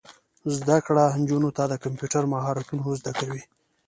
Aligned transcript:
زده 0.57 0.77
کړه 0.85 1.05
نجونو 1.21 1.49
ته 1.57 1.63
د 1.67 1.73
کمپیوټر 1.83 2.23
مهارتونه 2.33 2.81
ور 2.85 2.97
زده 3.01 3.13
کوي. 3.19 3.41